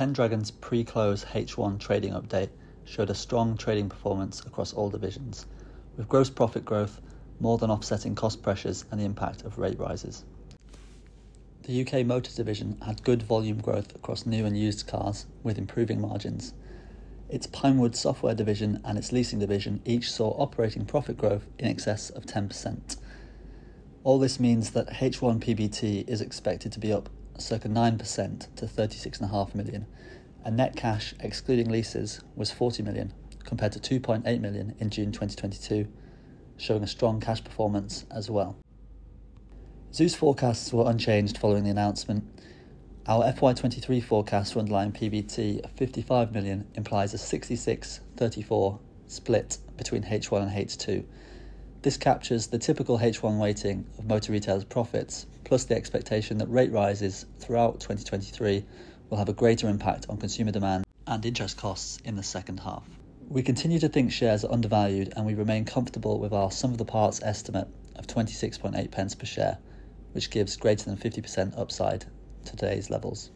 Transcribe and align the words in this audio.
Pendragon's 0.00 0.50
pre 0.50 0.82
close 0.82 1.26
H1 1.26 1.78
trading 1.78 2.14
update 2.14 2.48
showed 2.86 3.10
a 3.10 3.14
strong 3.14 3.58
trading 3.58 3.90
performance 3.90 4.40
across 4.46 4.72
all 4.72 4.88
divisions, 4.88 5.44
with 5.94 6.08
gross 6.08 6.30
profit 6.30 6.64
growth 6.64 7.02
more 7.38 7.58
than 7.58 7.70
offsetting 7.70 8.14
cost 8.14 8.42
pressures 8.42 8.86
and 8.90 8.98
the 8.98 9.04
impact 9.04 9.42
of 9.42 9.58
rate 9.58 9.78
rises. 9.78 10.24
The 11.64 11.82
UK 11.82 12.06
Motor 12.06 12.34
division 12.34 12.78
had 12.80 13.02
good 13.02 13.22
volume 13.22 13.60
growth 13.60 13.94
across 13.94 14.24
new 14.24 14.46
and 14.46 14.56
used 14.56 14.86
cars 14.86 15.26
with 15.42 15.58
improving 15.58 16.00
margins. 16.00 16.54
Its 17.28 17.46
Pinewood 17.46 17.94
software 17.94 18.34
division 18.34 18.80
and 18.86 18.96
its 18.96 19.12
leasing 19.12 19.38
division 19.38 19.82
each 19.84 20.10
saw 20.10 20.30
operating 20.40 20.86
profit 20.86 21.18
growth 21.18 21.46
in 21.58 21.68
excess 21.68 22.08
of 22.08 22.24
10%. 22.24 22.96
All 24.02 24.18
this 24.18 24.40
means 24.40 24.70
that 24.70 24.88
H1 24.88 25.44
PBT 25.44 26.08
is 26.08 26.22
expected 26.22 26.72
to 26.72 26.80
be 26.80 26.90
up 26.90 27.10
circa 27.40 27.68
9% 27.68 28.54
to 28.56 28.66
36.5 28.66 29.54
million, 29.54 29.86
and 30.44 30.56
net 30.56 30.76
cash 30.76 31.14
excluding 31.20 31.68
leases 31.68 32.20
was 32.34 32.50
40 32.50 32.82
million 32.82 33.12
compared 33.44 33.72
to 33.72 34.00
2.8 34.00 34.40
million 34.40 34.74
in 34.78 34.90
June 34.90 35.12
2022, 35.12 35.88
showing 36.56 36.82
a 36.82 36.86
strong 36.86 37.20
cash 37.20 37.42
performance 37.42 38.04
as 38.10 38.30
well. 38.30 38.56
Zeus's 39.92 40.14
forecasts 40.14 40.72
were 40.72 40.88
unchanged 40.88 41.38
following 41.38 41.64
the 41.64 41.70
announcement. 41.70 42.24
Our 43.06 43.32
FY23 43.32 44.04
forecast 44.04 44.52
for 44.52 44.60
underlying 44.60 44.92
PBT 44.92 45.64
of 45.64 45.72
55 45.72 46.32
million 46.32 46.68
implies 46.74 47.12
a 47.12 47.16
66-34 47.16 48.78
split 49.08 49.58
between 49.76 50.04
H1 50.04 50.42
and 50.42 50.50
H2. 50.50 51.04
This 51.82 51.96
captures 51.96 52.48
the 52.48 52.58
typical 52.58 52.98
H1 52.98 53.38
weighting 53.38 53.86
of 53.96 54.04
motor 54.06 54.32
retailers' 54.32 54.64
profits, 54.64 55.24
plus 55.44 55.64
the 55.64 55.76
expectation 55.76 56.36
that 56.36 56.50
rate 56.50 56.70
rises 56.70 57.24
throughout 57.38 57.80
2023 57.80 58.66
will 59.08 59.16
have 59.16 59.30
a 59.30 59.32
greater 59.32 59.66
impact 59.66 60.04
on 60.10 60.18
consumer 60.18 60.52
demand 60.52 60.84
and 61.06 61.24
interest 61.24 61.56
costs 61.56 61.98
in 62.04 62.16
the 62.16 62.22
second 62.22 62.60
half. 62.60 62.86
We 63.30 63.42
continue 63.42 63.78
to 63.78 63.88
think 63.88 64.12
shares 64.12 64.44
are 64.44 64.52
undervalued 64.52 65.14
and 65.16 65.24
we 65.24 65.32
remain 65.32 65.64
comfortable 65.64 66.18
with 66.18 66.34
our 66.34 66.50
sum 66.50 66.72
of 66.72 66.76
the 66.76 66.84
parts 66.84 67.22
estimate 67.22 67.68
of 67.96 68.06
26.8 68.06 68.90
pence 68.90 69.14
per 69.14 69.24
share 69.24 69.56
which 70.12 70.28
gives 70.28 70.56
greater 70.56 70.84
than 70.84 70.98
50% 70.98 71.58
upside 71.58 72.04
to 72.44 72.56
today's 72.56 72.90
levels. 72.90 73.30